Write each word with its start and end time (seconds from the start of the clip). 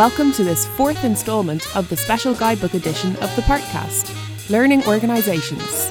Welcome 0.00 0.32
to 0.32 0.44
this 0.44 0.66
fourth 0.66 1.04
instalment 1.04 1.76
of 1.76 1.90
the 1.90 1.94
special 1.94 2.32
guidebook 2.32 2.72
edition 2.72 3.10
of 3.16 3.36
the 3.36 3.42
Partcast 3.42 4.48
Learning 4.48 4.82
Organisations. 4.86 5.90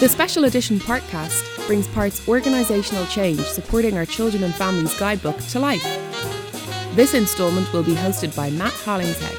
The 0.00 0.08
special 0.08 0.44
edition 0.44 0.78
Partcast 0.78 1.66
brings 1.66 1.86
Part's 1.88 2.20
organisational 2.20 3.06
change 3.10 3.40
supporting 3.40 3.98
our 3.98 4.06
children 4.06 4.42
and 4.42 4.54
families 4.54 4.98
guidebook 4.98 5.36
to 5.36 5.60
life. 5.60 5.84
This 6.96 7.12
instalment 7.12 7.70
will 7.70 7.82
be 7.82 7.92
hosted 7.92 8.34
by 8.34 8.48
Matt 8.48 8.72
Hollingshead. 8.72 9.36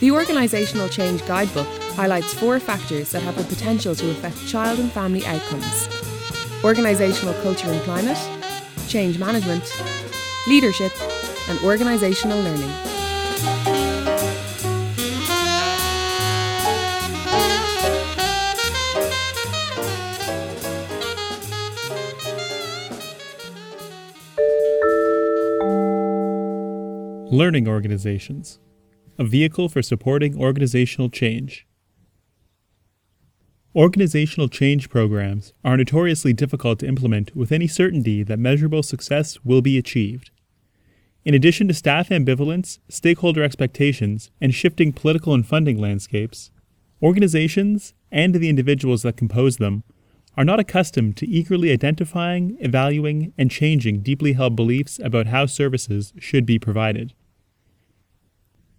The 0.00 0.08
Organisational 0.08 0.90
Change 0.90 1.24
Guidebook 1.24 1.85
highlights 1.96 2.32
four 2.34 2.60
factors 2.60 3.10
that 3.10 3.22
have 3.22 3.36
the 3.36 3.44
potential 3.44 3.94
to 3.94 4.10
affect 4.10 4.46
child 4.46 4.78
and 4.78 4.92
family 4.92 5.24
outcomes 5.26 5.88
organisational 6.62 7.40
culture 7.42 7.68
and 7.68 7.80
climate, 7.82 8.18
change 8.88 9.18
management, 9.18 9.62
leadership, 10.48 10.92
and 11.48 11.58
organisational 11.60 12.42
learning. 12.42 12.72
Learning 27.30 27.68
Organizations 27.68 28.58
A 29.18 29.24
Vehicle 29.24 29.68
for 29.68 29.82
Supporting 29.82 30.40
Organizational 30.40 31.10
Change. 31.10 31.66
Organizational 33.76 34.48
change 34.48 34.88
programs 34.88 35.52
are 35.62 35.76
notoriously 35.76 36.32
difficult 36.32 36.78
to 36.78 36.86
implement 36.86 37.36
with 37.36 37.52
any 37.52 37.66
certainty 37.66 38.22
that 38.22 38.38
measurable 38.38 38.82
success 38.82 39.44
will 39.44 39.60
be 39.60 39.76
achieved. 39.76 40.30
In 41.26 41.34
addition 41.34 41.68
to 41.68 41.74
staff 41.74 42.08
ambivalence, 42.08 42.78
stakeholder 42.88 43.42
expectations, 43.42 44.30
and 44.40 44.54
shifting 44.54 44.94
political 44.94 45.34
and 45.34 45.46
funding 45.46 45.78
landscapes, 45.78 46.50
organizations 47.02 47.92
and 48.10 48.36
the 48.36 48.48
individuals 48.48 49.02
that 49.02 49.18
compose 49.18 49.58
them 49.58 49.84
are 50.38 50.44
not 50.44 50.58
accustomed 50.58 51.18
to 51.18 51.28
eagerly 51.28 51.70
identifying, 51.70 52.56
evaluating, 52.60 53.34
and 53.36 53.50
changing 53.50 54.00
deeply 54.00 54.32
held 54.32 54.56
beliefs 54.56 54.98
about 55.00 55.26
how 55.26 55.44
services 55.44 56.14
should 56.18 56.46
be 56.46 56.58
provided. 56.58 57.12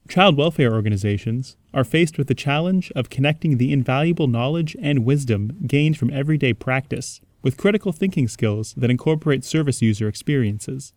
Child 0.10 0.38
welfare 0.38 0.74
organizations 0.74 1.56
are 1.78 1.84
faced 1.84 2.18
with 2.18 2.26
the 2.28 2.34
challenge 2.34 2.92
of 2.96 3.12
connecting 3.12 3.58
the 3.58 3.72
invaluable 3.72 4.26
knowledge 4.26 4.76
and 4.82 5.06
wisdom 5.06 5.56
gained 5.68 5.96
from 5.96 6.12
everyday 6.12 6.52
practice 6.52 7.22
with 7.44 7.56
critical 7.56 7.92
thinking 7.92 8.28
skills 8.28 8.74
that 8.76 8.90
incorporate 8.90 9.46
service 9.46 9.80
user 9.80 10.08
experiences. 10.08 10.92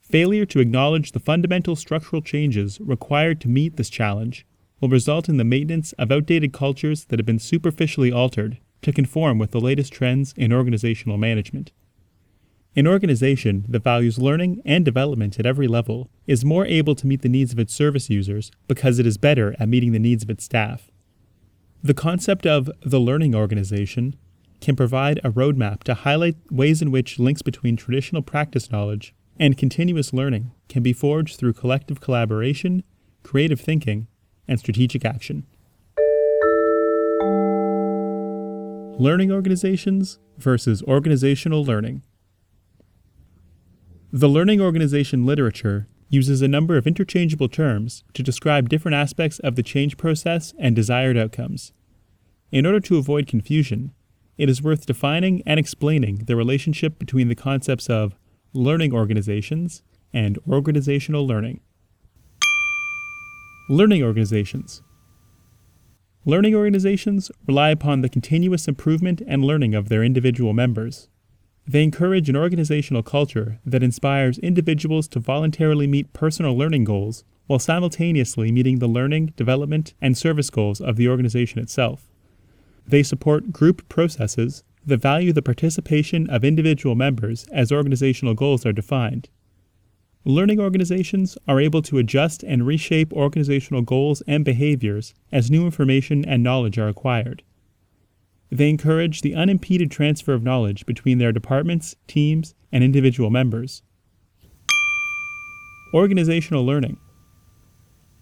Failure 0.00 0.44
to 0.44 0.58
acknowledge 0.58 1.12
the 1.12 1.20
fundamental 1.20 1.76
structural 1.76 2.20
changes 2.20 2.80
required 2.80 3.40
to 3.40 3.48
meet 3.48 3.76
this 3.76 3.88
challenge 3.88 4.44
will 4.80 4.88
result 4.88 5.28
in 5.28 5.36
the 5.36 5.44
maintenance 5.44 5.92
of 5.92 6.10
outdated 6.10 6.52
cultures 6.52 7.04
that 7.04 7.20
have 7.20 7.26
been 7.26 7.38
superficially 7.38 8.10
altered 8.10 8.58
to 8.82 8.92
conform 8.92 9.38
with 9.38 9.52
the 9.52 9.60
latest 9.60 9.92
trends 9.92 10.34
in 10.36 10.52
organizational 10.52 11.18
management. 11.18 11.70
An 12.78 12.86
organization 12.86 13.64
that 13.70 13.82
values 13.82 14.18
learning 14.18 14.60
and 14.66 14.84
development 14.84 15.38
at 15.38 15.46
every 15.46 15.66
level 15.66 16.10
is 16.26 16.44
more 16.44 16.66
able 16.66 16.94
to 16.96 17.06
meet 17.06 17.22
the 17.22 17.28
needs 17.30 17.54
of 17.54 17.58
its 17.58 17.72
service 17.72 18.10
users 18.10 18.50
because 18.68 18.98
it 18.98 19.06
is 19.06 19.16
better 19.16 19.56
at 19.58 19.70
meeting 19.70 19.92
the 19.92 19.98
needs 19.98 20.22
of 20.22 20.28
its 20.28 20.44
staff. 20.44 20.90
The 21.82 21.94
concept 21.94 22.44
of 22.44 22.70
the 22.82 23.00
learning 23.00 23.34
organization 23.34 24.14
can 24.60 24.76
provide 24.76 25.20
a 25.24 25.30
roadmap 25.30 25.84
to 25.84 25.94
highlight 25.94 26.36
ways 26.50 26.82
in 26.82 26.90
which 26.90 27.18
links 27.18 27.40
between 27.40 27.78
traditional 27.78 28.20
practice 28.20 28.70
knowledge 28.70 29.14
and 29.38 29.56
continuous 29.56 30.12
learning 30.12 30.52
can 30.68 30.82
be 30.82 30.92
forged 30.92 31.38
through 31.38 31.54
collective 31.54 32.02
collaboration, 32.02 32.82
creative 33.22 33.60
thinking, 33.60 34.06
and 34.46 34.58
strategic 34.58 35.02
action. 35.02 35.46
Learning 38.98 39.32
organizations 39.32 40.18
versus 40.36 40.82
organizational 40.82 41.64
learning. 41.64 42.02
The 44.12 44.28
learning 44.28 44.60
organization 44.60 45.26
literature 45.26 45.88
uses 46.08 46.40
a 46.40 46.46
number 46.46 46.76
of 46.76 46.86
interchangeable 46.86 47.48
terms 47.48 48.04
to 48.14 48.22
describe 48.22 48.68
different 48.68 48.94
aspects 48.94 49.40
of 49.40 49.56
the 49.56 49.64
change 49.64 49.96
process 49.96 50.54
and 50.60 50.76
desired 50.76 51.16
outcomes. 51.16 51.72
In 52.52 52.64
order 52.64 52.78
to 52.80 52.98
avoid 52.98 53.26
confusion, 53.26 53.92
it 54.38 54.48
is 54.48 54.62
worth 54.62 54.86
defining 54.86 55.42
and 55.44 55.58
explaining 55.58 56.22
the 56.26 56.36
relationship 56.36 57.00
between 57.00 57.28
the 57.28 57.34
concepts 57.34 57.90
of 57.90 58.14
learning 58.52 58.94
organizations 58.94 59.82
and 60.12 60.38
organizational 60.48 61.26
learning. 61.26 61.60
Learning 63.68 64.04
organizations 64.04 64.82
Learning 66.24 66.54
organizations 66.54 67.30
rely 67.46 67.70
upon 67.70 68.00
the 68.00 68.08
continuous 68.08 68.68
improvement 68.68 69.20
and 69.26 69.44
learning 69.44 69.74
of 69.74 69.88
their 69.88 70.04
individual 70.04 70.52
members. 70.52 71.08
They 71.66 71.82
encourage 71.82 72.28
an 72.28 72.36
organizational 72.36 73.02
culture 73.02 73.58
that 73.66 73.82
inspires 73.82 74.38
individuals 74.38 75.08
to 75.08 75.20
voluntarily 75.20 75.86
meet 75.86 76.12
personal 76.12 76.56
learning 76.56 76.84
goals 76.84 77.24
while 77.46 77.58
simultaneously 77.58 78.52
meeting 78.52 78.78
the 78.78 78.86
learning, 78.86 79.32
development, 79.36 79.94
and 80.00 80.16
service 80.16 80.50
goals 80.50 80.80
of 80.80 80.96
the 80.96 81.08
organization 81.08 81.60
itself. 81.60 82.08
They 82.86 83.02
support 83.02 83.52
group 83.52 83.88
processes 83.88 84.62
that 84.84 84.98
value 84.98 85.32
the 85.32 85.42
participation 85.42 86.30
of 86.30 86.44
individual 86.44 86.94
members 86.94 87.46
as 87.52 87.72
organizational 87.72 88.34
goals 88.34 88.64
are 88.64 88.72
defined 88.72 89.28
Learning 90.28 90.58
organizations 90.58 91.38
are 91.46 91.60
able 91.60 91.82
to 91.82 91.98
adjust 91.98 92.42
and 92.42 92.66
reshape 92.66 93.12
organizational 93.12 93.82
goals 93.82 94.24
and 94.26 94.44
behaviors 94.44 95.14
as 95.30 95.52
new 95.52 95.64
information 95.64 96.24
and 96.24 96.42
knowledge 96.42 96.78
are 96.78 96.88
acquired. 96.88 97.44
They 98.50 98.70
encourage 98.70 99.22
the 99.22 99.34
unimpeded 99.34 99.90
transfer 99.90 100.32
of 100.32 100.42
knowledge 100.42 100.86
between 100.86 101.18
their 101.18 101.32
departments, 101.32 101.96
teams, 102.06 102.54
and 102.70 102.84
individual 102.84 103.30
members. 103.30 103.82
Organizational 105.92 106.64
learning. 106.64 106.98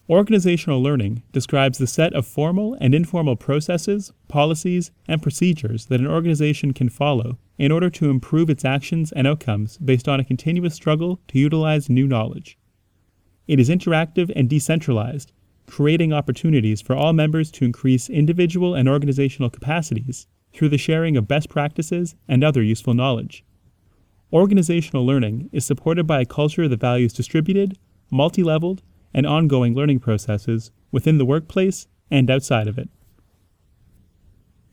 Organizational 0.08 0.82
learning 0.82 1.22
describes 1.32 1.78
the 1.78 1.86
set 1.86 2.12
of 2.12 2.26
formal 2.26 2.76
and 2.78 2.94
informal 2.94 3.36
processes, 3.36 4.12
policies, 4.28 4.90
and 5.08 5.22
procedures 5.22 5.86
that 5.86 6.00
an 6.00 6.06
organization 6.06 6.74
can 6.74 6.90
follow 6.90 7.38
in 7.56 7.72
order 7.72 7.88
to 7.88 8.10
improve 8.10 8.50
its 8.50 8.66
actions 8.66 9.12
and 9.12 9.26
outcomes 9.26 9.78
based 9.78 10.06
on 10.06 10.20
a 10.20 10.24
continuous 10.24 10.74
struggle 10.74 11.20
to 11.28 11.38
utilize 11.38 11.88
new 11.88 12.06
knowledge. 12.06 12.58
It 13.48 13.58
is 13.58 13.70
interactive 13.70 14.30
and 14.36 14.48
decentralized, 14.48 15.32
creating 15.66 16.12
opportunities 16.12 16.80
for 16.80 16.94
all 16.94 17.12
members 17.12 17.50
to 17.52 17.64
increase 17.64 18.10
individual 18.10 18.74
and 18.74 18.88
organizational 18.88 19.50
capacities 19.50 20.26
through 20.52 20.68
the 20.68 20.78
sharing 20.78 21.16
of 21.16 21.28
best 21.28 21.48
practices 21.48 22.14
and 22.28 22.44
other 22.44 22.62
useful 22.62 22.94
knowledge. 22.94 23.44
Organizational 24.32 25.06
learning 25.06 25.48
is 25.52 25.64
supported 25.64 26.06
by 26.06 26.20
a 26.20 26.26
culture 26.26 26.68
that 26.68 26.80
values 26.80 27.12
distributed, 27.12 27.78
multi 28.10 28.42
leveled, 28.42 28.82
and 29.12 29.26
ongoing 29.26 29.74
learning 29.74 30.00
processes 30.00 30.70
within 30.90 31.18
the 31.18 31.24
workplace 31.24 31.86
and 32.10 32.30
outside 32.30 32.66
of 32.66 32.78
it. 32.78 32.88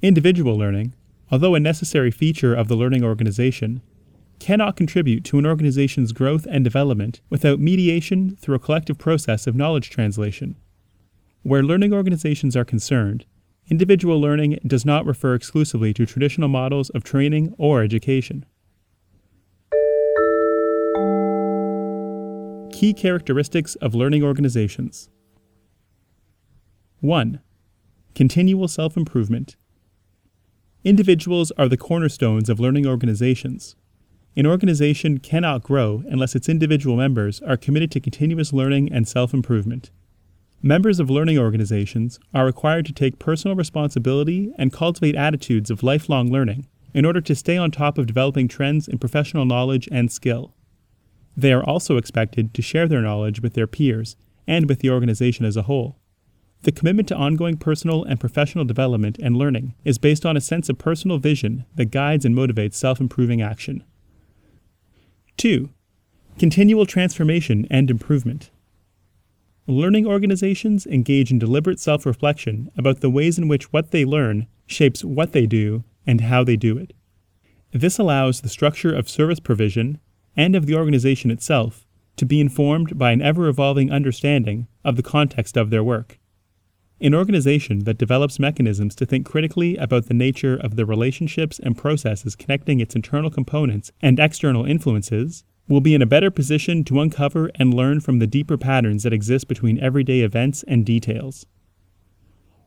Individual 0.02 0.58
learning, 0.58 0.96
although 1.32 1.56
a 1.56 1.60
necessary 1.60 2.12
feature 2.12 2.56
of 2.56 2.68
the 2.68 2.76
learning 2.76 3.04
organization, 3.04 3.82
cannot 4.40 4.76
contribute 4.76 5.24
to 5.24 5.38
an 5.38 5.46
organization's 5.46 6.12
growth 6.12 6.48
and 6.50 6.64
development 6.64 7.22
without 7.30 7.60
mediation 7.60 8.36
through 8.36 8.56
a 8.56 8.60
collective 8.60 8.98
process 8.98 9.46
of 9.46 9.56
knowledge 9.56 9.92
translation. 9.92 10.56
Where 11.44 11.64
learning 11.64 11.92
organizations 11.92 12.56
are 12.56 12.64
concerned, 12.64 13.26
individual 13.68 14.22
learning 14.22 14.60
does 14.68 14.86
not 14.86 15.08
refer 15.08 15.34
exclusively 15.34 15.92
to 15.96 16.06
traditional 16.06 16.48
models 16.48 16.92
of 16.92 17.04
training 17.04 17.56
or 17.58 17.82
education. 17.82 18.46
Key 22.72 22.94
characteristics 22.96 23.74
of 23.76 23.96
learning 23.96 24.24
organizations 24.24 25.10
1. 27.00 27.42
Continual 28.14 28.68
self 28.68 28.96
improvement. 28.96 29.56
Individuals 30.84 31.52
are 31.58 31.68
the 31.68 31.78
cornerstones 31.78 32.50
of 32.50 32.60
learning 32.60 32.86
organizations. 32.86 33.76
An 34.36 34.46
organization 34.46 35.18
cannot 35.18 35.64
grow 35.64 36.04
unless 36.08 36.36
its 36.36 36.48
individual 36.48 36.96
members 36.96 37.42
are 37.42 37.58
committed 37.58 37.90
to 37.92 38.00
continuous 38.00 38.54
learning 38.54 38.94
and 38.94 39.08
self 39.08 39.34
improvement. 39.34 39.90
Members 40.64 41.00
of 41.00 41.10
learning 41.10 41.40
organizations 41.40 42.20
are 42.36 42.46
required 42.46 42.86
to 42.86 42.94
take 42.94 43.18
personal 43.18 43.56
responsibility 43.56 44.54
and 44.60 44.72
cultivate 44.72 45.16
attitudes 45.16 45.72
of 45.72 45.82
lifelong 45.82 46.32
learning 46.32 46.68
in 46.94 47.04
order 47.04 47.20
to 47.20 47.34
stay 47.34 47.58
on 47.58 47.72
top 47.72 47.98
of 47.98 48.06
developing 48.06 48.48
trends 48.48 48.88
in 48.88 49.00
professional 49.00 49.46
knowledge 49.46 49.90
and 49.92 50.12
skill. 50.12 50.54
They 51.36 51.52
are 51.52 51.64
also 51.64 51.98
expected 51.98 52.54
to 52.54 52.62
share 52.62 52.88
their 52.88 53.02
knowledge 53.02 53.42
with 53.42 53.56
their 53.56 53.66
peers 53.66 54.16
and 54.46 54.70
with 54.70 54.82
the 54.82 54.92
organization 54.92 55.46
as 55.46 55.58
a 55.58 55.64
whole. 55.64 55.98
The 56.62 56.72
commitment 56.72 57.08
to 57.08 57.16
ongoing 57.16 57.58
personal 57.58 58.04
and 58.04 58.20
professional 58.20 58.66
development 58.66 59.18
and 59.18 59.36
learning 59.36 59.74
is 59.84 59.98
based 59.98 60.28
on 60.28 60.38
a 60.38 60.42
sense 60.42 60.70
of 60.70 60.78
personal 60.78 61.18
vision 61.18 61.66
that 61.74 61.86
guides 61.86 62.24
and 62.24 62.36
motivates 62.36 62.76
self 62.76 63.00
improving 63.00 63.42
action. 63.42 63.84
2. 65.38 65.70
Continual 66.38 66.86
transformation 66.86 67.66
and 67.72 67.90
improvement. 67.90 68.52
Learning 69.72 70.06
organizations 70.06 70.86
engage 70.86 71.32
in 71.32 71.40
deliberate 71.40 71.80
self 71.80 72.06
reflection 72.06 72.70
about 72.76 73.00
the 73.00 73.10
ways 73.10 73.38
in 73.38 73.48
which 73.48 73.72
what 73.72 73.92
they 73.92 74.04
learn 74.04 74.46
shapes 74.66 75.02
what 75.02 75.32
they 75.32 75.46
do 75.46 75.86
and 76.06 76.20
how 76.20 76.44
they 76.44 76.58
do 76.58 76.78
it. 76.78 76.92
This 77.72 77.98
allows 77.98 78.42
the 78.42 78.50
structure 78.50 78.94
of 78.94 79.10
service 79.10 79.40
provision 79.40 80.02
and 80.36 80.58
of 80.58 80.66
the 80.66 80.76
organization 80.76 81.32
itself 81.32 81.88
to 82.18 82.26
be 82.26 82.42
informed 82.42 82.98
by 82.98 83.12
an 83.12 83.22
ever 83.22 83.48
evolving 83.48 83.90
understanding 83.90 84.68
of 84.84 84.98
the 84.98 85.04
context 85.04 85.56
of 85.56 85.70
their 85.70 85.86
work. 85.86 86.20
An 87.00 87.16
organization 87.16 87.86
that 87.86 87.98
develops 87.98 88.40
mechanisms 88.40 88.94
to 88.96 89.06
think 89.06 89.26
critically 89.26 89.78
about 89.78 90.08
the 90.08 90.14
nature 90.14 90.58
of 90.58 90.76
the 90.76 90.86
relationships 90.86 91.60
and 91.60 91.78
processes 91.78 92.36
connecting 92.36 92.82
its 92.82 92.94
internal 92.94 93.32
components 93.32 93.94
and 94.02 94.20
external 94.20 94.66
influences 94.66 95.46
will 95.68 95.82
be 95.82 95.96
in 95.96 96.02
a 96.02 96.06
better 96.06 96.32
position 96.32 96.84
to 96.84 97.00
uncover 97.00 97.50
and 97.56 97.74
learn 97.74 98.00
from 98.00 98.20
the 98.20 98.28
deeper 98.28 98.58
patterns 98.58 99.04
that 99.04 99.14
exist 99.14 99.48
between 99.48 99.80
everyday 99.80 100.22
events 100.22 100.64
and 100.68 100.86
details. 100.86 101.46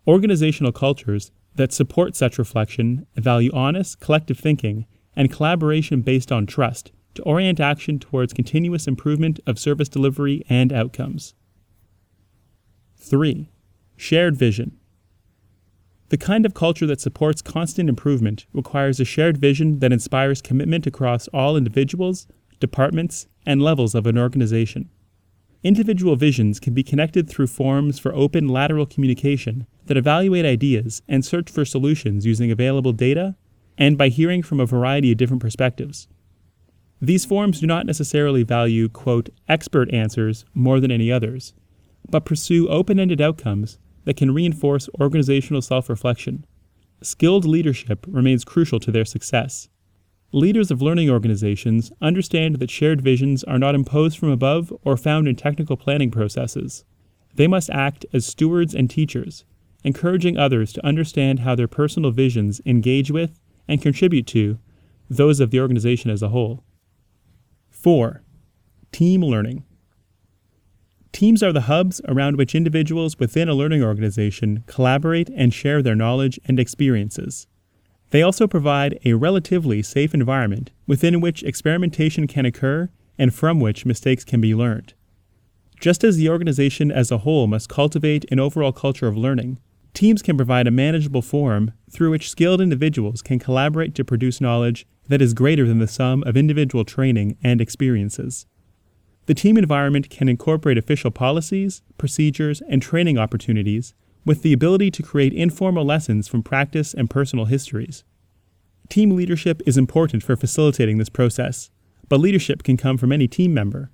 Organizational 0.07 0.73
cultures 0.73 1.31
that 1.55 1.73
support 1.73 2.17
such 2.17 2.39
reflection 2.39 3.07
value 3.17 3.51
honest, 3.53 4.01
collective 4.01 4.39
thinking 4.39 4.87
and 5.17 5.33
collaboration 5.33 6.03
based 6.03 6.33
on 6.33 6.47
trust 6.47 6.93
to 7.15 7.23
orient 7.23 7.61
action 7.61 7.99
towards 7.99 8.33
continuous 8.33 8.87
improvement 8.87 9.39
of 9.47 9.59
service 9.59 9.89
delivery 9.89 10.45
and 10.49 10.73
outcomes. 10.73 11.35
3. 12.99 13.51
Shared 13.97 14.37
vision. 14.37 14.79
The 16.09 16.19
kind 16.19 16.45
of 16.45 16.55
culture 16.55 16.87
that 16.87 17.01
supports 17.01 17.43
constant 17.43 17.89
improvement 17.89 18.47
requires 18.53 19.01
a 19.01 19.05
shared 19.05 19.39
vision 19.39 19.79
that 19.79 19.93
inspires 19.93 20.43
commitment 20.43 20.87
across 20.87 21.29
all 21.29 21.57
individuals, 21.57 22.27
departments, 22.61 23.27
and 23.47 23.63
levels 23.63 23.95
of 23.95 24.07
an 24.07 24.19
organization. 24.19 24.89
Individual 25.63 26.17
visions 26.17 26.61
can 26.61 26.75
be 26.75 26.83
connected 26.83 27.29
through 27.29 27.47
forums 27.47 27.99
for 27.99 28.15
open 28.15 28.49
lateral 28.49 28.85
communication 28.85 29.67
that 29.87 29.97
evaluate 29.97 30.45
ideas 30.45 31.03
and 31.09 31.25
search 31.25 31.51
for 31.51 31.65
solutions 31.65 32.27
using 32.27 32.51
available 32.51 32.93
data 32.93 33.35
and 33.79 33.97
by 33.97 34.09
hearing 34.09 34.43
from 34.43 34.61
a 34.61 34.67
variety 34.67 35.13
of 35.13 35.19
different 35.19 35.43
perspectives. 35.43 36.07
These 37.01 37.25
forums 37.25 37.61
do 37.61 37.67
not 37.67 37.87
necessarily 37.87 38.43
value, 38.43 38.89
quote, 38.89 39.29
expert 39.49 39.93
answers 39.93 40.45
more 40.55 40.81
than 40.81 40.91
any 40.91 41.11
others, 41.11 41.55
but 42.09 42.25
pursue 42.25 42.69
open 42.69 43.01
ended 43.01 43.21
outcomes 43.21 43.79
that 44.05 44.17
can 44.17 44.35
reinforce 44.35 44.89
organizational 45.01 45.63
self 45.63 45.89
reflection. 45.89 46.45
Skilled 47.03 47.45
leadership 47.45 48.07
remains 48.09 48.45
crucial 48.45 48.81
to 48.81 48.91
their 48.91 49.05
success. 49.05 49.69
Leaders 50.35 50.73
of 50.73 50.83
learning 50.83 51.09
organizations 51.09 51.93
understand 52.03 52.57
that 52.57 52.69
shared 52.69 53.01
visions 53.01 53.45
are 53.45 53.57
not 53.57 53.77
imposed 53.77 54.19
from 54.19 54.31
above 54.31 54.73
or 54.83 54.97
found 54.97 55.29
in 55.29 55.37
technical 55.37 55.77
planning 55.77 56.11
processes. 56.11 56.85
They 57.37 57.47
must 57.47 57.71
act 57.71 58.05
as 58.13 58.27
stewards 58.27 58.75
and 58.75 58.91
teachers, 58.91 59.45
encouraging 59.85 60.37
others 60.37 60.73
to 60.73 60.85
understand 60.85 61.39
how 61.39 61.55
their 61.55 61.69
personal 61.69 62.11
visions 62.11 62.61
engage 62.67 63.13
with 63.13 63.39
and 63.69 63.81
contribute 63.81 64.27
to 64.27 64.59
those 65.09 65.39
of 65.39 65.53
the 65.53 65.61
organization 65.61 66.11
as 66.11 66.21
a 66.21 66.31
whole. 66.31 66.65
4. 67.71 68.25
Team 68.91 69.23
learning. 69.23 69.63
Teams 71.13 71.45
are 71.45 71.53
the 71.53 71.69
hubs 71.71 72.01
around 72.09 72.39
which 72.39 72.57
individuals 72.57 73.21
within 73.21 73.49
a 73.49 73.55
learning 73.55 73.85
organization 73.85 74.65
collaborate 74.67 75.31
and 75.37 75.55
share 75.55 75.81
their 75.81 75.95
knowledge 75.95 76.41
and 76.45 76.59
experiences. 76.59 77.47
They 78.15 78.23
also 78.23 78.47
provide 78.47 79.01
a 79.05 79.15
relatively 79.15 79.83
safe 79.83 80.15
environment 80.15 80.71
within 80.87 81.21
which 81.21 81.43
experimentation 81.43 82.29
can 82.29 82.47
occur 82.47 82.89
and 83.19 83.35
from 83.35 83.59
which 83.59 83.85
mistakes 83.85 84.23
can 84.23 84.41
be 84.41 84.55
learned. 84.55 84.95
Just 85.81 86.05
as 86.05 86.17
the 86.17 86.29
organization 86.29 86.93
as 86.93 87.11
a 87.11 87.19
whole 87.19 87.49
must 87.49 87.69
cultivate 87.69 88.25
an 88.31 88.39
overall 88.39 88.71
culture 88.71 89.09
of 89.09 89.17
learning, 89.17 89.59
teams 89.95 90.23
can 90.23 90.37
provide 90.37 90.69
a 90.69 90.71
manageable 90.71 91.23
forum 91.23 91.73
through 91.91 92.13
which 92.13 92.31
skilled 92.31 92.61
individuals 92.61 93.21
can 93.21 93.41
collaborate 93.41 93.97
to 93.97 94.05
produce 94.05 94.41
knowledge 94.41 94.87
that 95.09 95.21
is 95.21 95.35
greater 95.35 95.67
than 95.67 95.81
the 95.81 95.89
sum 95.89 96.23
of 96.23 96.37
individual 96.37 96.85
training 96.85 97.37
and 97.43 97.61
experiences. 97.61 98.47
The 99.27 99.35
team 99.35 99.59
environment 99.59 100.09
can 100.09 100.29
incorporate 100.29 100.79
official 100.79 101.11
policies, 101.11 101.83
procedures, 101.99 102.63
and 102.69 102.81
training 102.81 103.19
opportunities 103.19 103.93
with 104.25 104.43
the 104.43 104.53
ability 104.53 104.91
to 104.91 105.03
create 105.03 105.33
informal 105.33 105.85
lessons 105.85 106.29
from 106.29 106.43
practice 106.43 106.95
and 106.95 107.11
personal 107.11 107.45
histories. 107.47 108.05
Team 108.89 109.11
leadership 109.11 109.63
is 109.67 109.77
important 109.77 110.23
for 110.23 110.37
facilitating 110.37 110.99
this 110.99 111.09
process, 111.09 111.71
but 112.09 112.21
leadership 112.21 112.63
can 112.63 112.77
come 112.77 112.97
from 112.97 113.13
any 113.13 113.27
team 113.27 113.53
member. 113.55 113.91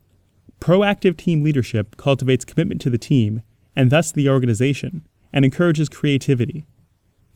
Proactive 0.60 1.16
team 1.16 1.42
leadership 1.42 1.96
cultivates 1.96 2.44
commitment 2.44 2.80
to 2.82 2.90
the 2.90 2.98
team, 2.98 3.42
and 3.74 3.90
thus 3.90 4.12
the 4.12 4.28
organization, 4.28 5.06
and 5.32 5.44
encourages 5.44 5.88
creativity. 5.88 6.66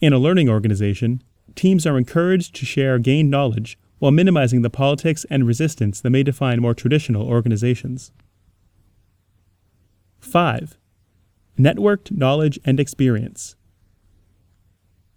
In 0.00 0.12
a 0.12 0.18
learning 0.18 0.48
organization, 0.48 1.22
teams 1.54 1.86
are 1.86 1.96
encouraged 1.96 2.54
to 2.56 2.66
share 2.66 2.98
gained 2.98 3.30
knowledge 3.30 3.78
while 3.98 4.10
minimizing 4.10 4.62
the 4.62 4.70
politics 4.70 5.24
and 5.30 5.46
resistance 5.46 6.00
that 6.00 6.10
may 6.10 6.22
define 6.22 6.60
more 6.60 6.74
traditional 6.74 7.26
organizations. 7.26 8.12
5. 10.20 10.76
Networked 11.58 12.10
knowledge 12.10 12.58
and 12.64 12.80
experience. 12.80 13.54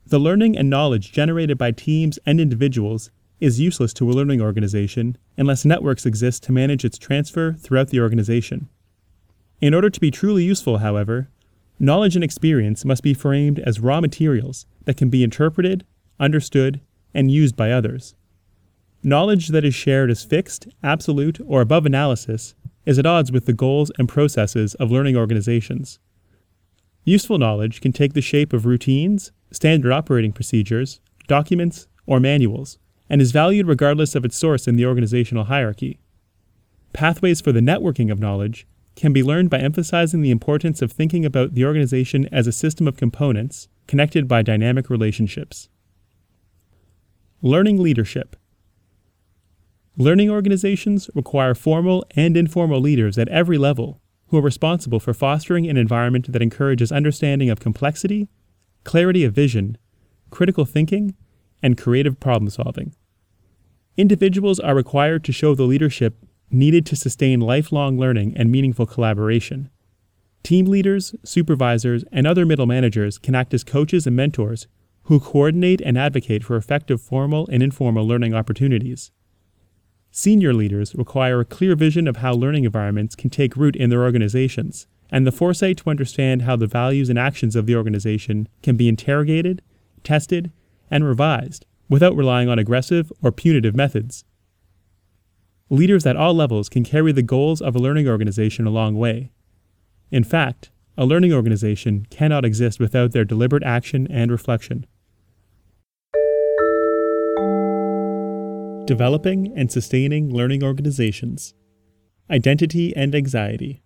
The 0.06 0.20
learning 0.20 0.56
and 0.56 0.70
knowledge 0.70 1.12
generated 1.12 1.58
by 1.58 1.72
teams 1.72 2.20
and 2.28 2.40
individuals 2.40 3.10
is 3.40 3.60
useless 3.60 3.92
to 3.94 4.10
a 4.10 4.14
learning 4.14 4.40
organization 4.40 5.18
unless 5.36 5.66
networks 5.66 6.06
exist 6.06 6.44
to 6.44 6.52
manage 6.52 6.86
its 6.86 7.00
transfer 7.00 7.54
throughout 7.54 7.90
the 7.90 8.00
organization. 8.00 8.70
In 9.62 9.74
order 9.74 9.90
to 9.90 10.00
be 10.00 10.12
truly 10.12 10.44
useful, 10.44 10.78
however, 10.78 11.30
knowledge 11.80 12.16
and 12.16 12.24
experience 12.24 12.86
must 12.86 13.02
be 13.02 13.16
framed 13.16 13.58
as 13.58 13.80
raw 13.80 14.00
materials 14.00 14.68
that 14.86 14.96
can 14.96 15.10
be 15.10 15.24
interpreted, 15.24 15.86
understood, 16.20 16.82
and 17.16 17.32
used 17.32 17.56
by 17.56 17.72
others. 17.72 18.14
Knowledge 19.02 19.48
that 19.48 19.66
is 19.66 19.74
shared 19.74 20.12
as 20.12 20.24
fixed, 20.24 20.68
absolute, 20.84 21.40
or 21.48 21.62
above 21.62 21.88
analysis 21.88 22.54
is 22.86 23.00
at 23.00 23.08
odds 23.08 23.32
with 23.32 23.48
the 23.48 23.54
goals 23.54 23.92
and 23.98 24.08
processes 24.08 24.76
of 24.76 24.92
learning 24.92 25.18
organizations. 25.18 25.98
Useful 27.08 27.38
knowledge 27.38 27.80
can 27.80 27.94
take 27.94 28.12
the 28.12 28.22
shape 28.22 28.52
of 28.52 28.66
routines, 28.66 29.32
standard 29.50 29.94
operating 29.94 30.34
procedures, 30.34 31.00
documents, 31.30 31.88
or 32.06 32.20
manuals, 32.20 32.80
and 33.10 33.22
is 33.22 33.32
valued 33.32 33.66
regardless 33.66 34.14
of 34.14 34.26
its 34.26 34.36
source 34.36 34.68
in 34.68 34.76
the 34.76 34.86
organizational 34.86 35.46
hierarchy. 35.46 36.02
Pathways 36.92 37.40
for 37.40 37.54
the 37.54 37.62
networking 37.62 38.12
of 38.12 38.20
knowledge 38.20 38.68
can 38.98 39.14
be 39.14 39.24
learned 39.24 39.50
by 39.50 39.60
emphasizing 39.60 40.22
the 40.22 40.32
importance 40.32 40.82
of 40.82 40.92
thinking 40.92 41.24
about 41.24 41.54
the 41.54 41.64
organization 41.64 42.28
as 42.30 42.46
a 42.46 42.52
system 42.52 42.90
of 42.90 42.98
components 42.98 43.70
connected 43.88 44.28
by 44.28 44.42
dynamic 44.42 44.90
relationships. 44.90 45.70
Learning 47.42 47.82
leadership. 47.82 48.36
Learning 49.96 50.30
organizations 50.30 51.10
require 51.16 51.56
formal 51.56 52.04
and 52.18 52.36
informal 52.36 52.82
leaders 52.82 53.18
at 53.18 53.30
every 53.30 53.58
level 53.58 54.02
who 54.28 54.38
are 54.38 54.42
responsible 54.42 55.00
for 55.00 55.14
fostering 55.14 55.68
an 55.68 55.78
environment 55.78 56.32
that 56.32 56.42
encourages 56.42 56.92
understanding 56.92 57.50
of 57.50 57.60
complexity, 57.60 58.30
clarity 58.84 59.24
of 59.24 59.34
vision, 59.34 59.78
critical 60.30 60.66
thinking, 60.66 61.16
and 61.62 61.78
creative 61.78 62.20
problem 62.20 62.50
solving. 62.50 62.94
Individuals 63.96 64.60
are 64.60 64.76
required 64.76 65.24
to 65.24 65.32
show 65.32 65.56
the 65.56 65.64
leadership 65.64 66.24
needed 66.52 66.86
to 66.86 66.96
sustain 66.96 67.40
lifelong 67.40 67.98
learning 67.98 68.34
and 68.38 68.52
meaningful 68.52 68.86
collaboration. 68.86 69.70
Team 70.44 70.66
leaders, 70.66 71.16
supervisors, 71.24 72.04
and 72.12 72.26
other 72.26 72.46
middle 72.46 72.66
managers 72.66 73.18
can 73.18 73.36
act 73.36 73.54
as 73.54 73.64
coaches 73.64 74.08
and 74.08 74.16
mentors 74.16 74.68
who 75.04 75.20
coordinate 75.20 75.82
and 75.82 75.98
advocate 75.98 76.44
for 76.44 76.56
effective 76.56 77.02
formal 77.02 77.48
and 77.52 77.64
informal 77.64 78.08
learning 78.08 78.34
opportunities. 78.34 79.12
Senior 80.20 80.52
leaders 80.52 80.96
require 80.96 81.40
a 81.40 81.46
clear 81.46 81.76
vision 81.76 82.08
of 82.08 82.18
how 82.18 82.34
learning 82.34 82.66
environments 82.66 83.16
can 83.16 83.30
take 83.30 83.56
root 83.56 83.76
in 83.76 83.92
their 83.92 84.02
organizations, 84.02 84.88
and 85.12 85.28
the 85.28 85.32
foresight 85.32 85.78
to 85.78 85.92
understand 85.92 86.42
how 86.42 86.56
the 86.56 86.66
values 86.66 87.08
and 87.08 87.20
actions 87.20 87.56
of 87.56 87.68
the 87.68 87.76
organization 87.76 88.50
can 88.64 88.76
be 88.76 88.90
interrogated, 88.90 89.62
tested, 90.04 90.52
and 90.90 91.06
revised 91.06 91.68
without 91.88 92.16
relying 92.16 92.50
on 92.50 92.58
aggressive 92.58 93.12
or 93.22 93.32
punitive 93.32 93.76
methods. 93.76 94.26
Leaders 95.70 96.04
at 96.04 96.16
all 96.16 96.34
levels 96.34 96.68
can 96.68 96.84
carry 96.84 97.12
the 97.12 97.22
goals 97.22 97.62
of 97.62 97.76
a 97.76 97.80
learning 97.80 98.08
organization 98.08 98.66
a 98.66 98.72
long 98.72 98.96
way. 98.96 99.30
In 100.10 100.24
fact, 100.24 100.72
a 100.98 101.06
learning 101.06 101.32
organization 101.32 102.08
cannot 102.10 102.44
exist 102.44 102.80
without 102.80 103.12
their 103.12 103.24
deliberate 103.24 103.62
action 103.62 104.08
and 104.10 104.32
reflection. 104.32 104.88
Developing 108.88 109.52
and 109.54 109.70
sustaining 109.70 110.34
learning 110.34 110.64
organizations. 110.64 111.54
Identity 112.30 112.96
and 112.96 113.14
anxiety. 113.14 113.84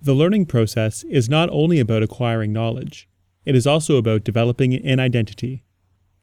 The 0.00 0.14
learning 0.14 0.46
process 0.46 1.04
is 1.04 1.28
not 1.28 1.50
only 1.50 1.78
about 1.78 2.02
acquiring 2.02 2.54
knowledge, 2.54 3.06
it 3.44 3.54
is 3.54 3.66
also 3.66 3.96
about 3.96 4.24
developing 4.24 4.72
an 4.74 4.98
identity. 4.98 5.62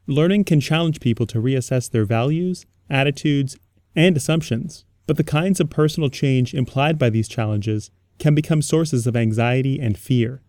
Learning 0.07 0.43
can 0.43 0.59
challenge 0.59 0.99
people 0.99 1.27
to 1.27 1.39
reassess 1.39 1.91
their 1.91 2.05
values, 2.05 2.65
attitudes, 2.89 3.55
and 3.95 4.17
assumptions, 4.17 4.83
but 5.05 5.15
the 5.15 5.23
kinds 5.23 5.59
of 5.59 5.69
personal 5.69 6.09
change 6.09 6.55
implied 6.55 6.97
by 6.97 7.11
these 7.11 7.27
challenges 7.27 7.91
can 8.17 8.33
become 8.33 8.63
sources 8.63 9.05
of 9.05 9.15
anxiety 9.15 9.79
and 9.79 9.95
fear. 9.95 10.41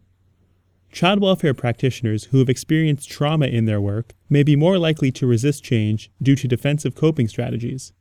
Child 0.92 1.20
welfare 1.20 1.54
practitioners 1.54 2.24
who 2.24 2.38
have 2.38 2.48
experienced 2.48 3.10
trauma 3.10 3.46
in 3.46 3.66
their 3.66 3.80
work 3.80 4.14
may 4.30 4.42
be 4.42 4.56
more 4.56 4.78
likely 4.78 5.12
to 5.12 5.26
resist 5.26 5.62
change 5.62 6.10
due 6.22 6.36
to 6.36 6.48
defensive 6.48 6.94
coping 6.94 7.28
strategies. 7.28 7.92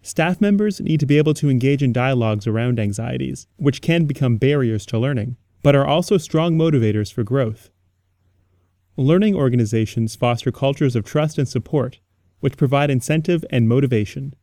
Staff 0.00 0.40
members 0.40 0.80
need 0.80 1.00
to 1.00 1.06
be 1.06 1.18
able 1.18 1.34
to 1.34 1.48
engage 1.48 1.82
in 1.82 1.92
dialogues 1.92 2.46
around 2.46 2.78
anxieties, 2.78 3.46
which 3.56 3.80
can 3.80 4.04
become 4.04 4.36
barriers 4.36 4.84
to 4.86 4.98
learning, 4.98 5.36
but 5.62 5.74
are 5.74 5.86
also 5.86 6.18
strong 6.18 6.56
motivators 6.56 7.12
for 7.12 7.24
growth. 7.24 7.70
Learning 8.96 9.34
organizations 9.34 10.14
foster 10.14 10.52
cultures 10.52 10.94
of 10.94 11.04
trust 11.04 11.38
and 11.38 11.48
support, 11.48 12.00
which 12.40 12.56
provide 12.56 12.90
incentive 12.90 13.44
and 13.50 13.68
motivation. 13.68 14.34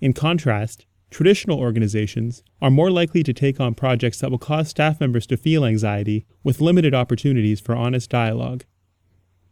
In 0.00 0.12
contrast, 0.12 0.86
traditional 1.10 1.58
organizations 1.58 2.42
are 2.60 2.70
more 2.70 2.90
likely 2.90 3.22
to 3.22 3.32
take 3.32 3.60
on 3.60 3.74
projects 3.74 4.20
that 4.20 4.30
will 4.30 4.38
cause 4.38 4.68
staff 4.68 5.00
members 5.00 5.26
to 5.28 5.36
feel 5.36 5.64
anxiety 5.64 6.26
with 6.42 6.60
limited 6.60 6.94
opportunities 6.94 7.60
for 7.60 7.76
honest 7.76 8.10
dialogue. 8.10 8.64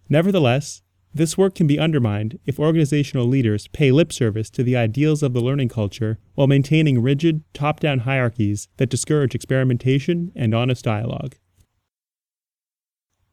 Nevertheless, 0.09 0.83
this 1.15 1.37
work 1.37 1.55
can 1.55 1.67
be 1.67 1.79
undermined 1.79 2.39
if 2.47 2.59
organizational 2.59 3.27
leaders 3.27 3.69
pay 3.69 3.93
lip 3.93 4.13
service 4.13 4.49
to 4.51 4.63
the 4.63 4.77
ideals 4.77 5.23
of 5.23 5.35
the 5.35 5.43
learning 5.43 5.69
culture 5.69 6.19
while 6.35 6.47
maintaining 6.47 7.03
rigid, 7.03 7.45
top 7.53 7.81
down 7.81 8.01
hierarchies 8.01 8.69
that 8.79 8.89
discourage 8.89 9.35
experimentation 9.35 10.33
and 10.35 10.55
honest 10.55 10.85
dialogue. 10.85 11.37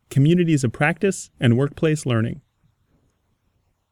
Communities 0.09 0.63
of 0.63 0.73
practice 0.73 1.29
and 1.39 1.57
workplace 1.57 2.05
learning. 2.05 2.41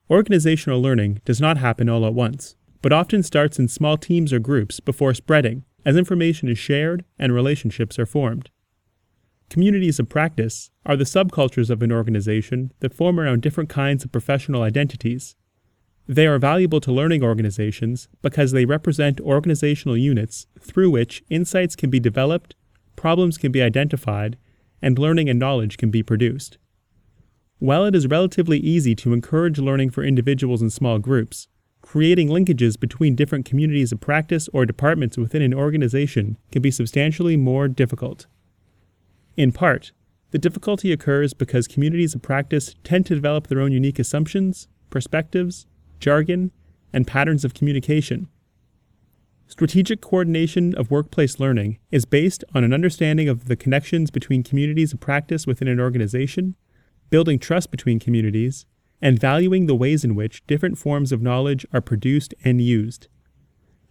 Organizational 0.10 0.81
learning 0.81 1.22
does 1.24 1.39
not 1.39 1.57
happen 1.57 1.88
all 1.88 2.05
at 2.05 2.13
once, 2.13 2.55
but 2.88 2.94
often 2.94 3.22
starts 3.22 3.60
in 3.60 3.67
small 3.67 3.98
teams 3.98 4.32
or 4.32 4.39
groups 4.39 4.79
before 4.79 5.13
spreading 5.13 5.65
as 5.84 5.98
information 5.98 6.48
is 6.48 6.58
shared 6.58 7.03
and 7.20 7.34
relationships 7.34 8.00
are 8.00 8.06
formed. 8.06 8.50
Communities 9.50 10.00
of 10.00 10.08
practice 10.08 10.72
are 10.86 10.96
the 10.96 11.03
subcultures 11.03 11.70
of 11.70 11.84
an 11.84 11.91
organization 11.91 12.72
that 12.79 12.94
form 12.94 13.20
around 13.20 13.41
different 13.41 13.70
kinds 13.70 14.06
of 14.06 14.12
professional 14.13 14.62
identities. 14.62 15.36
They 16.08 16.27
are 16.27 16.39
valuable 16.39 16.79
to 16.79 16.94
learning 16.94 17.24
organizations 17.24 18.08
because 18.22 18.53
they 18.53 18.63
represent 18.63 19.20
organizational 19.20 19.98
units 19.98 20.48
through 20.58 20.89
which 20.89 21.25
insights 21.29 21.75
can 21.75 21.89
be 21.89 22.00
developed, 22.00 22.56
problems 22.96 23.38
can 23.38 23.51
be 23.51 23.62
identified, 23.62 24.38
and 24.82 24.98
learning 24.98 25.27
and 25.27 25.38
knowledge 25.38 25.75
can 25.75 25.91
be 25.91 26.03
produced. 26.03 26.58
While 27.60 27.84
it 27.84 27.96
is 27.96 28.08
relatively 28.08 28.60
easy 28.60 28.96
to 28.96 29.12
encourage 29.12 29.60
learning 29.60 29.89
for 29.89 30.06
individuals 30.06 30.62
in 30.62 30.70
small 30.70 31.00
groups, 31.00 31.50
creating 31.88 32.27
linkages 32.27 32.77
between 32.77 33.15
different 33.15 33.46
communities 33.46 33.94
of 33.94 34.01
practice 34.01 34.50
or 34.51 34.65
departments 34.65 35.17
within 35.17 35.41
an 35.41 35.53
organization 35.53 36.36
can 36.51 36.62
be 36.62 36.70
substantially 36.70 37.38
more 37.38 37.70
difficult. 37.70 38.25
In 39.38 39.53
part, 39.53 39.94
the 40.32 40.38
difficulty 40.38 40.91
occurs 40.91 41.34
because 41.34 41.65
communities 41.65 42.13
of 42.13 42.22
practice 42.22 42.75
tend 42.84 43.06
to 43.06 43.15
develop 43.15 43.48
their 43.48 43.62
own 43.62 43.72
unique 43.72 44.00
assumptions, 44.00 44.67
perspectives, 44.89 45.65
jargon, 46.01 46.51
and 46.91 47.08
patterns 47.08 47.46
of 47.46 47.53
communication. 47.53 48.27
Strategic 49.48 50.01
coordination 50.01 50.75
of 50.75 50.91
workplace 50.91 51.39
learning 51.39 51.79
is 51.89 52.03
based 52.03 52.44
on 52.53 52.65
an 52.65 52.74
understanding 52.74 53.29
of 53.29 53.46
the 53.46 53.56
connections 53.56 54.12
between 54.12 54.44
communities 54.44 54.91
of 54.91 55.00
practice 55.00 55.48
within 55.48 55.70
an 55.70 55.79
organization, 55.79 56.58
building 57.10 57.39
trust 57.39 57.72
between 57.72 57.98
communities, 57.98 58.65
and 59.01 59.19
valuing 59.19 59.65
the 59.65 59.75
ways 59.75 60.03
in 60.03 60.15
which 60.15 60.45
different 60.47 60.77
forms 60.77 61.11
of 61.11 61.21
knowledge 61.21 61.65
are 61.73 61.81
produced 61.81 62.33
and 62.43 62.61
used. 62.61 63.07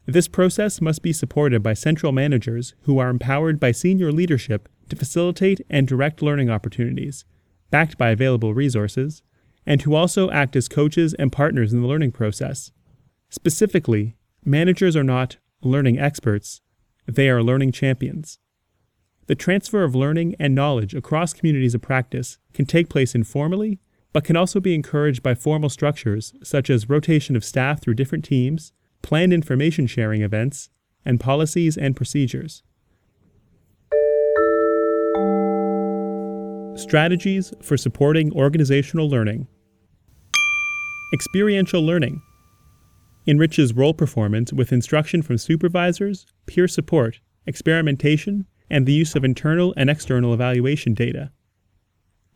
This 0.06 0.28
process 0.28 0.80
must 0.80 1.02
be 1.02 1.12
supported 1.12 1.62
by 1.62 1.74
central 1.74 2.12
managers 2.12 2.74
who 2.82 2.98
are 2.98 3.08
empowered 3.08 3.58
by 3.58 3.72
senior 3.72 4.12
leadership 4.12 4.68
to 4.88 4.96
facilitate 4.96 5.60
and 5.68 5.88
direct 5.88 6.22
learning 6.22 6.48
opportunities, 6.48 7.24
backed 7.70 7.98
by 7.98 8.10
available 8.10 8.54
resources, 8.54 9.22
and 9.66 9.82
who 9.82 9.94
also 9.94 10.30
act 10.30 10.54
as 10.54 10.68
coaches 10.68 11.12
and 11.14 11.32
partners 11.32 11.72
in 11.72 11.82
the 11.82 11.88
learning 11.88 12.12
process. 12.12 12.70
Specifically, 13.30 14.16
managers 14.44 14.94
are 14.94 15.04
not 15.04 15.38
learning 15.60 15.98
experts, 15.98 16.60
they 17.06 17.28
are 17.28 17.42
learning 17.42 17.72
champions. 17.72 18.38
The 19.26 19.34
transfer 19.34 19.82
of 19.82 19.96
learning 19.96 20.36
and 20.38 20.54
knowledge 20.54 20.94
across 20.94 21.32
communities 21.32 21.74
of 21.74 21.82
practice 21.82 22.38
can 22.54 22.64
take 22.64 22.88
place 22.88 23.14
informally, 23.14 23.80
but 24.16 24.24
can 24.24 24.34
also 24.34 24.60
be 24.60 24.74
encouraged 24.74 25.22
by 25.22 25.34
formal 25.34 25.68
structures 25.68 26.32
such 26.42 26.70
as 26.70 26.88
rotation 26.88 27.36
of 27.36 27.44
staff 27.44 27.82
through 27.82 27.92
different 27.92 28.24
teams, 28.24 28.72
planned 29.02 29.30
information 29.30 29.86
sharing 29.86 30.22
events, 30.22 30.70
and 31.04 31.20
policies 31.20 31.76
and 31.76 31.94
procedures. 31.94 32.62
Strategies 36.76 37.52
for 37.60 37.76
supporting 37.76 38.32
organizational 38.32 39.06
learning. 39.06 39.48
Experiential 41.12 41.82
learning 41.82 42.22
enriches 43.26 43.74
role 43.74 43.92
performance 43.92 44.50
with 44.50 44.72
instruction 44.72 45.20
from 45.20 45.36
supervisors, 45.36 46.24
peer 46.46 46.66
support, 46.66 47.20
experimentation, 47.46 48.46
and 48.70 48.86
the 48.86 48.94
use 48.94 49.14
of 49.14 49.26
internal 49.26 49.74
and 49.76 49.90
external 49.90 50.32
evaluation 50.32 50.94
data. 50.94 51.32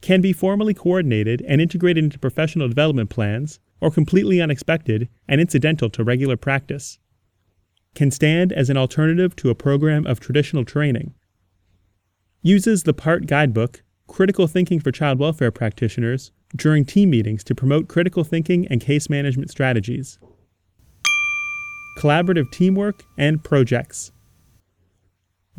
Can 0.00 0.21
be 0.21 0.33
formally 0.33 0.75
coordinated 0.75 1.42
and 1.47 1.61
integrated 1.61 2.04
into 2.04 2.19
professional 2.19 2.69
development 2.69 3.11
plans, 3.11 3.61
or 3.80 3.90
completely 3.90 4.40
unexpected 4.40 5.09
and 5.28 5.40
incidental 5.40 5.90
to 5.90 6.04
regular 6.04 6.37
practice. 6.37 6.99
Can 7.95 8.11
stand 8.11 8.52
as 8.52 8.71
an 8.71 8.76
alternative 8.76 9.35
to 9.37 9.50
a 9.50 9.54
program 9.54 10.07
of 10.07 10.21
traditional 10.21 10.64
training. 10.64 11.14
Uses 12.42 12.85
the 12.85 12.95
PART 12.95 13.26
guidebook 13.26 13.83
critical 14.07 14.47
thinking 14.47 14.80
for 14.80 14.90
child 14.90 15.19
welfare 15.19 15.50
practitioners 15.50 16.33
during 16.57 16.85
team 16.85 17.11
meetings 17.11 17.45
to 17.45 17.54
promote 17.54 17.88
critical 17.88 18.25
thinking 18.25 18.66
and 18.69 18.80
case 18.80 19.09
management 19.09 19.50
strategies. 19.50 20.19
Collaborative 21.99 22.50
teamwork 22.50 23.04
and 23.16 23.42
projects 23.45 24.11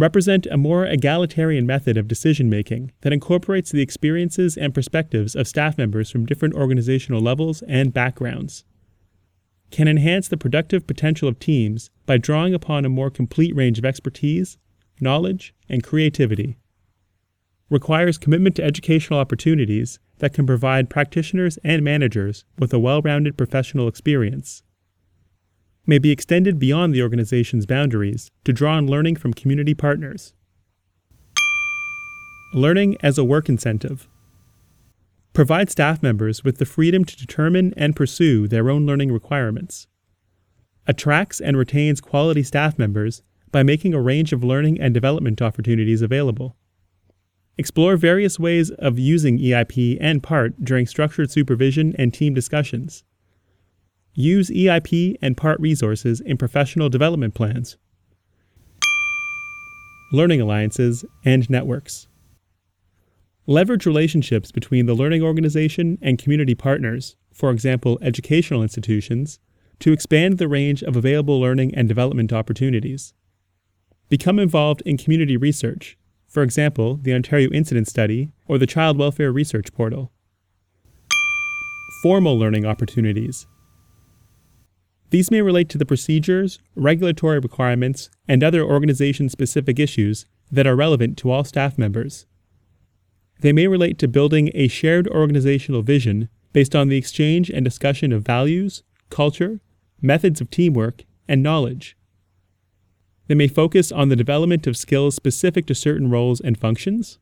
represent 0.02 0.48
a 0.48 0.58
more 0.58 0.84
egalitarian 0.88 1.68
method 1.68 1.96
of 1.96 2.08
decision 2.08 2.50
making 2.50 2.92
that 3.02 3.14
incorporates 3.14 3.72
the 3.72 3.84
experiences 3.84 4.58
and 4.58 4.74
perspectives 4.74 5.36
of 5.36 5.48
staff 5.48 5.78
members 5.78 6.10
from 6.10 6.26
different 6.26 6.56
organizational 6.56 7.22
levels 7.22 7.62
and 7.68 7.94
backgrounds. 7.94 8.66
Can 9.70 9.88
enhance 9.88 10.28
the 10.28 10.38
productive 10.38 10.88
potential 10.88 11.30
of 11.30 11.38
teams 11.38 11.92
by 12.08 12.18
drawing 12.18 12.56
upon 12.56 12.84
a 12.84 12.90
more 12.90 13.12
complete 13.12 13.56
range 13.56 13.78
of 13.78 13.86
expertise, 13.86 14.58
knowledge, 15.00 15.54
and 15.70 15.84
creativity 15.84 16.58
requires 17.70 18.18
commitment 18.18 18.56
to 18.56 18.64
educational 18.64 19.20
opportunities 19.20 20.00
that 20.18 20.34
can 20.34 20.48
provide 20.48 20.90
practitioners 20.90 21.58
and 21.64 21.84
managers 21.84 22.44
with 22.58 22.74
a 22.74 22.80
well 22.80 23.04
rounded 23.04 23.38
professional 23.38 23.88
experience. 23.88 24.64
May 25.92 26.00
be 26.00 26.12
extended 26.12 26.58
beyond 26.58 26.94
the 26.94 27.02
organization's 27.02 27.66
boundaries 27.66 28.32
to 28.46 28.54
draw 28.54 28.76
on 28.78 28.88
learning 28.88 29.18
from 29.18 29.34
community 29.34 29.74
partners. 29.74 30.34
Learning 32.54 32.96
as 33.04 33.18
a 33.18 33.26
work 33.26 33.50
incentive. 33.50 34.08
Provide 35.34 35.70
staff 35.70 36.02
members 36.02 36.46
with 36.46 36.60
the 36.60 36.66
freedom 36.66 37.04
to 37.04 37.18
determine 37.18 37.74
and 37.76 37.94
pursue 37.94 38.48
their 38.48 38.70
own 38.70 38.86
learning 38.86 39.12
requirements. 39.12 39.88
Attracts 40.88 41.42
and 41.42 41.58
retains 41.58 42.00
quality 42.00 42.44
staff 42.44 42.80
members 42.80 43.22
by 43.52 43.62
making 43.62 43.94
a 43.94 44.02
range 44.02 44.32
of 44.32 44.46
learning 44.46 44.80
and 44.80 44.94
development 44.94 45.42
opportunities 45.42 46.02
available. 46.02 46.56
Explore 47.58 47.98
various 47.98 48.40
ways 48.40 48.70
of 48.80 48.98
using 48.98 49.40
EIP 49.40 49.98
and 50.00 50.24
PART 50.24 50.64
during 50.64 50.88
structured 50.88 51.30
supervision 51.30 51.94
and 51.98 52.14
team 52.14 52.34
discussions. 52.34 53.04
Use 54.14 54.50
EIP 54.50 55.16
and 55.22 55.38
PART 55.38 55.60
resources 55.60 56.20
in 56.22 56.38
professional 56.38 56.90
development 56.90 57.34
plans. 57.34 57.78
Learning 60.12 60.42
alliances 60.42 61.06
and 61.24 61.50
networks. 61.50 62.08
Leverage 63.48 63.86
relationships 63.86 64.52
between 64.52 64.86
the 64.86 64.94
learning 64.94 65.24
organization 65.24 65.98
and 66.02 66.20
community 66.20 66.56
partners, 66.56 67.16
for 67.34 67.52
example, 67.52 67.98
educational 68.02 68.62
institutions, 68.62 69.40
to 69.80 69.92
expand 69.92 70.38
the 70.38 70.48
range 70.48 70.84
of 70.84 70.96
available 70.96 71.40
learning 71.40 71.74
and 71.74 71.88
development 71.88 72.32
opportunities. 72.32 73.14
Become 74.10 74.40
involved 74.40 74.82
in 74.86 74.98
community 74.98 75.38
research 75.38 75.98
for 76.32 76.44
example, 76.44 76.96
the 76.96 77.14
Ontario 77.14 77.50
Incidence 77.52 77.90
Study 77.90 78.32
or 78.48 78.58
the 78.58 78.66
Child 78.66 78.98
Welfare 78.98 79.34
Research 79.34 79.74
Portal. 79.74 80.14
Formal 82.02 82.40
learning 82.40 82.66
opportunities. 82.66 83.48
These 85.12 85.30
may 85.30 85.42
relate 85.42 85.68
to 85.70 85.78
the 85.78 85.86
procedures, 85.86 86.60
regulatory 86.74 87.38
requirements, 87.40 88.10
and 88.30 88.42
other 88.42 88.64
organization 88.64 89.28
specific 89.28 89.78
issues 89.78 90.26
that 90.50 90.66
are 90.66 90.76
relevant 90.76 91.18
to 91.18 91.30
all 91.30 91.44
staff 91.44 91.78
members. 91.78 92.26
They 93.42 93.52
may 93.52 93.68
relate 93.68 93.98
to 94.00 94.08
building 94.08 94.50
a 94.54 94.70
shared 94.70 95.10
organizational 95.10 95.82
vision 95.82 96.30
based 96.54 96.76
on 96.76 96.88
the 96.88 96.98
exchange 96.98 97.50
and 97.50 97.66
discussion 97.66 98.14
of 98.14 98.26
values, 98.26 98.84
culture, 99.10 99.60
methods 100.02 100.40
of 100.40 100.50
teamwork, 100.50 101.04
and 101.28 101.44
knowledge. 101.44 101.98
They 103.28 103.36
may 103.36 103.50
focus 103.50 103.92
on 103.92 104.08
the 104.08 104.16
development 104.16 104.66
of 104.66 104.78
skills 104.78 105.16
specific 105.16 105.66
to 105.68 105.76
certain 105.76 106.10
roles 106.10 106.40
and 106.40 106.58
functions. 106.58 107.20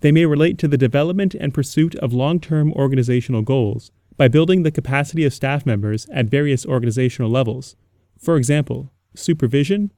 They 0.00 0.12
may 0.12 0.24
relate 0.24 0.56
to 0.58 0.68
the 0.68 0.78
development 0.78 1.34
and 1.34 1.52
pursuit 1.52 1.94
of 1.96 2.14
long 2.14 2.40
term 2.40 2.72
organizational 2.72 3.42
goals 3.42 3.90
by 4.20 4.28
building 4.28 4.64
the 4.64 4.70
capacity 4.70 5.24
of 5.24 5.32
staff 5.32 5.64
members 5.64 6.06
at 6.12 6.26
various 6.26 6.66
organizational 6.66 7.30
levels, 7.30 7.74
for 8.18 8.36
example, 8.36 8.92
supervision, 9.14 9.90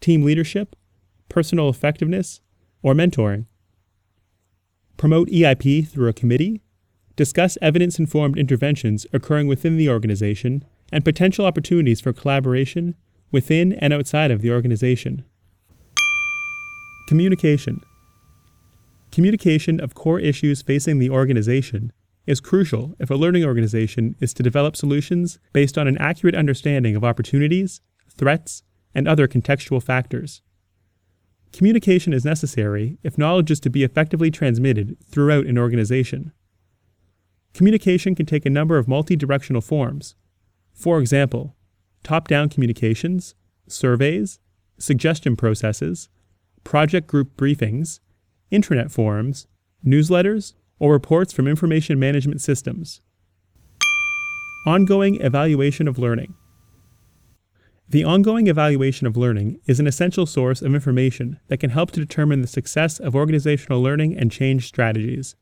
team 0.00 0.22
leadership, 0.22 0.74
personal 1.28 1.68
effectiveness, 1.68 2.40
or 2.80 2.94
mentoring. 2.94 3.44
Promote 4.96 5.28
EIP 5.28 5.86
through 5.88 6.08
a 6.08 6.14
committee, 6.14 6.62
discuss 7.16 7.58
evidence 7.60 7.98
informed 7.98 8.38
interventions 8.38 9.04
occurring 9.12 9.46
within 9.46 9.76
the 9.76 9.90
organization, 9.90 10.64
and 10.90 11.04
potential 11.04 11.44
opportunities 11.44 12.00
for 12.00 12.14
collaboration 12.14 12.94
within 13.30 13.74
and 13.74 13.92
outside 13.92 14.30
of 14.30 14.40
the 14.40 14.50
organization. 14.50 15.22
Communication. 17.08 17.82
Communication 19.12 19.78
of 19.80 19.94
core 19.94 20.18
issues 20.18 20.62
facing 20.62 20.98
the 20.98 21.10
organization 21.10 21.92
is 22.26 22.40
crucial 22.40 22.94
if 22.98 23.10
a 23.10 23.14
learning 23.14 23.44
organization 23.44 24.16
is 24.20 24.34
to 24.34 24.42
develop 24.42 24.76
solutions 24.76 25.38
based 25.52 25.78
on 25.78 25.86
an 25.86 25.98
accurate 25.98 26.34
understanding 26.34 26.96
of 26.96 27.04
opportunities, 27.04 27.80
threats, 28.10 28.62
and 28.94 29.06
other 29.06 29.28
contextual 29.28 29.82
factors. 29.82 30.42
Communication 31.52 32.12
is 32.12 32.24
necessary 32.24 32.98
if 33.02 33.16
knowledge 33.16 33.50
is 33.50 33.60
to 33.60 33.70
be 33.70 33.84
effectively 33.84 34.30
transmitted 34.30 34.96
throughout 35.08 35.46
an 35.46 35.56
organization. 35.56 36.32
Communication 37.54 38.14
can 38.14 38.26
take 38.26 38.44
a 38.44 38.50
number 38.50 38.76
of 38.76 38.88
multi-directional 38.88 39.62
forms. 39.62 40.16
For 40.74 40.98
example, 40.98 41.56
top-down 42.02 42.50
communications, 42.50 43.34
surveys, 43.66 44.38
suggestion 44.78 45.36
processes, 45.36 46.08
project 46.64 47.06
group 47.06 47.36
briefings, 47.36 48.00
intranet 48.52 48.90
forums, 48.90 49.46
newsletters, 49.84 50.54
or 50.78 50.92
reports 50.92 51.32
from 51.32 51.48
information 51.48 51.98
management 51.98 52.40
systems. 52.40 53.00
Ongoing 54.66 55.20
evaluation 55.20 55.88
of 55.88 55.98
learning. 55.98 56.34
The 57.88 58.02
ongoing 58.02 58.48
evaluation 58.48 59.06
of 59.06 59.16
learning 59.16 59.60
is 59.66 59.78
an 59.78 59.86
essential 59.86 60.26
source 60.26 60.60
of 60.60 60.74
information 60.74 61.38
that 61.46 61.58
can 61.58 61.70
help 61.70 61.92
to 61.92 62.00
determine 62.00 62.40
the 62.40 62.48
success 62.48 62.98
of 62.98 63.14
organizational 63.14 63.80
learning 63.80 64.16
and 64.18 64.32
change 64.32 64.66
strategies. 64.66 65.36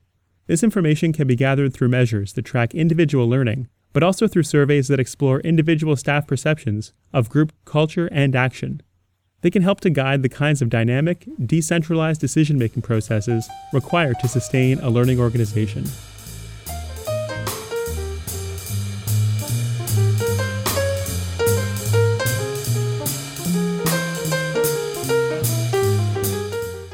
This 0.46 0.62
information 0.62 1.14
can 1.14 1.26
be 1.26 1.36
gathered 1.36 1.72
through 1.72 1.88
measures 1.88 2.34
that 2.34 2.42
track 2.42 2.74
individual 2.74 3.26
learning, 3.26 3.68
but 3.94 4.02
also 4.02 4.28
through 4.28 4.42
surveys 4.42 4.88
that 4.88 5.00
explore 5.00 5.40
individual 5.40 5.96
staff 5.96 6.26
perceptions 6.26 6.92
of 7.14 7.30
group 7.30 7.52
culture 7.64 8.08
and 8.12 8.36
action. 8.36 8.82
They 9.44 9.50
can 9.50 9.60
help 9.60 9.80
to 9.80 9.90
guide 9.90 10.22
the 10.22 10.30
kinds 10.30 10.62
of 10.62 10.70
dynamic, 10.70 11.26
decentralized 11.44 12.18
decision 12.18 12.56
making 12.56 12.80
processes 12.80 13.46
required 13.74 14.18
to 14.20 14.26
sustain 14.26 14.78
a 14.78 14.88
learning 14.88 15.20
organization. 15.20 15.84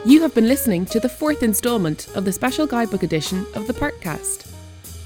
You 0.05 0.21
have 0.23 0.35
been 0.35 0.49
listening 0.49 0.87
to 0.87 0.99
the 0.99 1.09
fourth 1.09 1.45
instalment 1.45 2.09
of 2.17 2.25
the 2.25 2.33
special 2.33 2.67
guidebook 2.67 3.05
edition 3.05 3.47
of 3.55 3.69
the 3.69 3.75
Partcast 3.75 4.51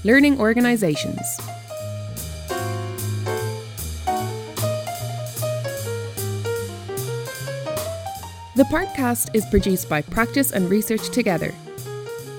Learning 0.03 0.39
Organizations. 0.39 1.21
The 8.55 8.63
Partcast 8.63 9.35
is 9.35 9.45
produced 9.47 9.89
by 9.89 10.01
Practice 10.01 10.53
and 10.53 10.69
Research 10.69 11.09
Together, 11.09 11.53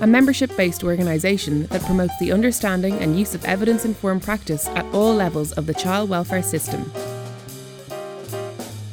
a 0.01 0.07
membership 0.07 0.49
based 0.57 0.83
organisation 0.83 1.67
that 1.67 1.83
promotes 1.83 2.17
the 2.19 2.31
understanding 2.31 2.95
and 2.95 3.19
use 3.19 3.35
of 3.35 3.45
evidence 3.45 3.85
informed 3.85 4.23
practice 4.23 4.67
at 4.69 4.83
all 4.95 5.13
levels 5.13 5.51
of 5.51 5.67
the 5.67 5.75
child 5.75 6.09
welfare 6.09 6.41
system. 6.41 6.85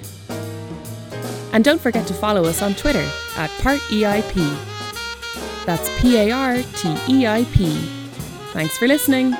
And 1.52 1.64
don't 1.64 1.80
forget 1.80 2.06
to 2.06 2.14
follow 2.14 2.44
us 2.44 2.62
on 2.62 2.74
Twitter 2.74 3.10
at 3.36 3.50
PartEIP. 3.58 4.73
That's 5.66 5.88
P 6.00 6.16
A 6.18 6.30
R 6.30 6.56
T 6.56 6.96
E 7.08 7.26
I 7.26 7.44
P. 7.52 7.70
Thanks 8.52 8.76
for 8.76 8.86
listening. 8.86 9.34